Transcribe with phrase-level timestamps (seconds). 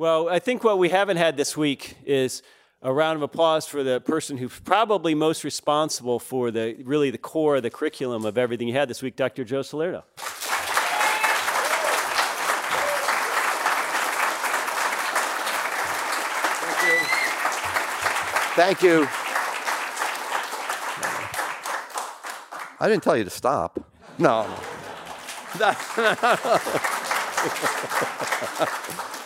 [0.00, 2.42] Well, I think what we haven't had this week is
[2.80, 7.18] a round of applause for the person who's probably most responsible for the really the
[7.18, 9.44] core of the curriculum of everything you had this week, Dr.
[9.44, 10.04] Joe Salerno.
[16.56, 16.98] Thank you.
[18.56, 19.06] Thank you.
[22.80, 23.78] I didn't tell you to stop.
[24.16, 24.46] No.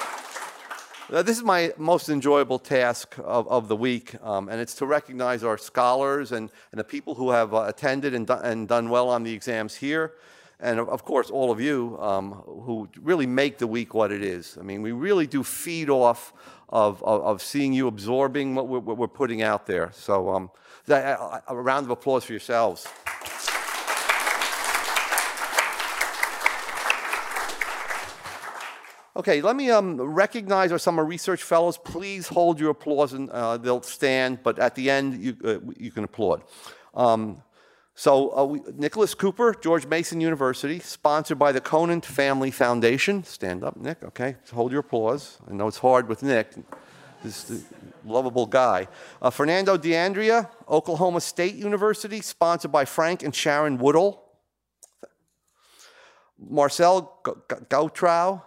[1.14, 4.84] Now, this is my most enjoyable task of, of the week, um, and it's to
[4.84, 8.88] recognize our scholars and, and the people who have uh, attended and, do, and done
[8.88, 10.14] well on the exams here,
[10.58, 14.58] and of, course, all of you um, who really make the week what it is.
[14.58, 16.32] I mean, we really do feed off
[16.68, 19.92] of, of, of seeing you absorbing what we're, what we're putting out there.
[19.94, 20.50] So, um,
[20.88, 22.88] a, a round of applause for yourselves.
[29.16, 31.78] Okay, let me um, recognize our summer research fellows.
[31.78, 35.92] Please hold your applause and uh, they'll stand, but at the end you, uh, you
[35.92, 36.42] can applaud.
[36.94, 37.40] Um,
[37.94, 43.22] so, uh, we, Nicholas Cooper, George Mason University, sponsored by the Conant Family Foundation.
[43.22, 44.34] Stand up, Nick, okay?
[44.52, 45.38] Hold your applause.
[45.48, 46.48] I know it's hard with Nick,
[47.22, 47.64] this
[48.04, 48.88] lovable guy.
[49.22, 54.24] Uh, Fernando D'Andrea, Oklahoma State University, sponsored by Frank and Sharon Woodall.
[56.36, 58.42] Marcel Gautrow,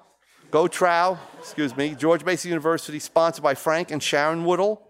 [0.50, 4.82] Go Trow, excuse me, George Mason University, sponsored by Frank and Sharon Woodall.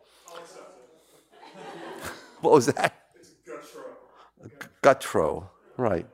[2.41, 2.93] what was that?
[4.83, 6.05] Guttro, right.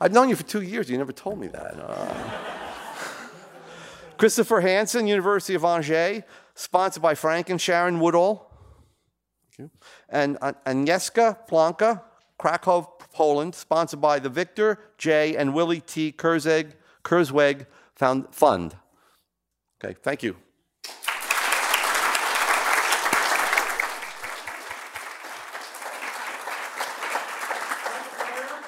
[0.00, 0.90] I've known you for two years.
[0.90, 1.78] You never told me that.
[1.78, 2.30] Uh,
[4.18, 6.24] Christopher Hansen, University of Angers,
[6.56, 8.50] sponsored by Frank and Sharon Woodall.
[10.08, 12.02] And uh, Agnieszka Planka,
[12.36, 15.36] Krakow, Poland, sponsored by the Victor J.
[15.36, 16.12] and Willie T.
[16.12, 16.72] Kurzweg,
[17.04, 18.76] Kurzweg Fund.
[19.82, 20.36] Okay, thank you.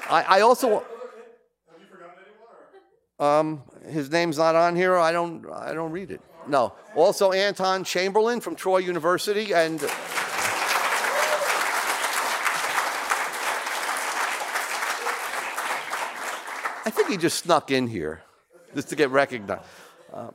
[0.09, 0.69] I, I also.
[0.69, 0.83] Have
[1.81, 2.15] you forgotten
[3.19, 3.39] anyone?
[3.39, 3.63] Um,
[3.93, 4.97] his name's not on here.
[4.97, 5.47] I don't.
[5.51, 6.21] I don't read it.
[6.47, 6.75] No.
[6.95, 9.81] Also, Anton Chamberlain from Troy University, and
[16.85, 18.23] I think he just snuck in here
[18.75, 19.65] just to get recognized.
[20.13, 20.35] Um,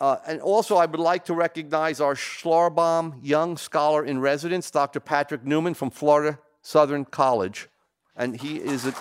[0.00, 4.98] uh, and also, I would like to recognize our Schlarbaum Young Scholar in Residence, Dr.
[4.98, 7.68] Patrick Newman from Florida Southern College.
[8.16, 8.94] And he is a.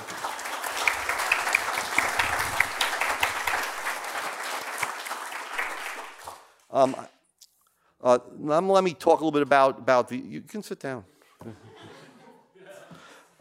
[6.71, 6.95] Um,
[8.03, 10.17] uh, let me talk a little bit about, about the.
[10.17, 11.05] You can sit down.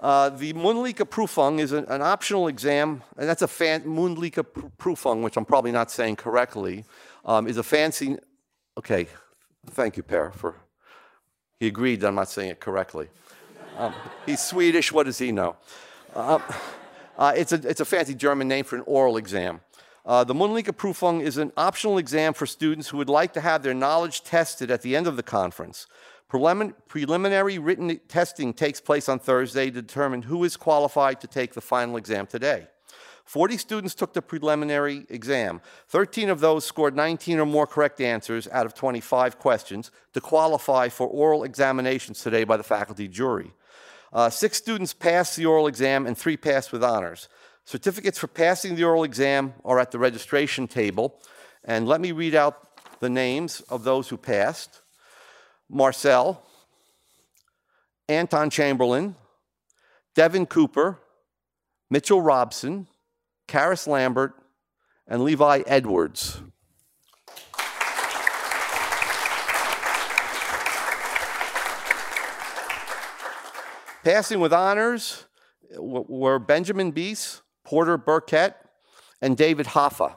[0.00, 4.44] Uh, the Mündliche Prüfung is an, an, optional exam, and that's a fan, Mündliche
[4.78, 6.84] Prüfung, which I'm probably not saying correctly,
[7.24, 8.16] um, is a fancy.
[8.76, 9.08] Okay,
[9.70, 10.54] thank you, Per, for.
[11.58, 13.08] He agreed that I'm not saying it correctly.
[13.76, 13.92] Um,
[14.24, 14.92] he's Swedish.
[14.92, 15.56] What does he know?
[16.14, 16.38] Uh,
[17.16, 19.60] uh, it's, a, it's a fancy German name for an oral exam.
[20.06, 23.64] Uh, the Mündliche Prüfung is an optional exam for students who would like to have
[23.64, 25.88] their knowledge tested at the end of the conference.
[26.28, 31.60] Preliminary written testing takes place on Thursday to determine who is qualified to take the
[31.60, 32.68] final exam today.
[33.24, 35.60] 40 students took the preliminary exam.
[35.88, 40.88] 13 of those scored 19 or more correct answers out of 25 questions to qualify
[40.88, 43.52] for oral examinations today by the faculty jury.
[44.14, 47.28] Uh, six students passed the oral exam and three passed with honors.
[47.66, 51.20] Certificates for passing the oral exam are at the registration table.
[51.64, 52.66] And let me read out
[53.00, 54.80] the names of those who passed.
[55.70, 56.42] Marcel,
[58.08, 59.14] Anton Chamberlain,
[60.14, 60.98] Devin Cooper,
[61.90, 62.86] Mitchell Robson,
[63.46, 64.34] Karis Lambert,
[65.06, 66.40] and Levi Edwards.
[74.04, 75.26] Passing with honors
[75.76, 78.56] were Benjamin Bies, Porter Burkett,
[79.20, 80.14] and David Hoffa.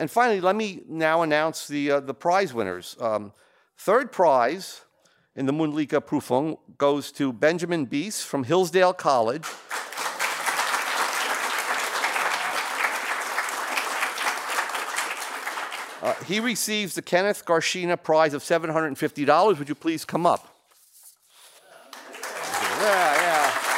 [0.00, 2.96] And finally, let me now announce the, uh, the prize winners.
[2.98, 3.34] Um,
[3.76, 4.80] third prize
[5.36, 9.44] in the Mündliche Prüfung goes to Benjamin Bies from Hillsdale College.
[16.02, 19.58] Uh, he receives the Kenneth Garschina Prize of $750.
[19.58, 20.56] Would you please come up?
[22.80, 23.69] Yeah, yeah.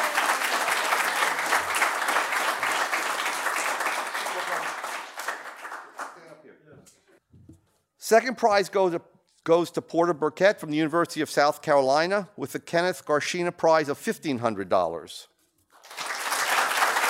[8.03, 9.01] Second prize goes to,
[9.45, 13.87] goes to Porter Burkett from the University of South Carolina with the Kenneth Garschina Prize
[13.87, 14.41] of $1,500.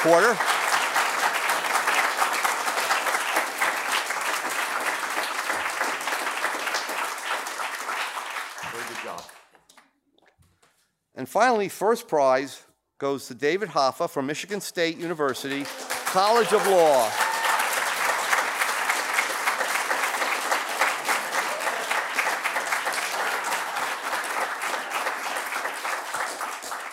[0.04, 0.38] Porter.
[8.72, 9.24] Very good job.
[11.16, 12.62] And finally, first prize
[13.00, 15.66] goes to David Hoffa from Michigan State University
[16.06, 17.33] College of Law.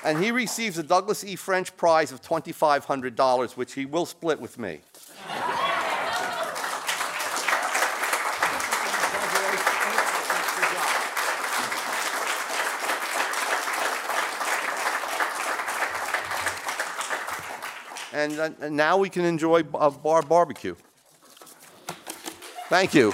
[0.04, 1.36] And he receives a Douglas E.
[1.36, 4.80] French Prize of $2,500, which he will split with me.
[18.12, 20.74] And, uh, and now we can enjoy a bar barbecue.
[22.68, 23.12] Thank you.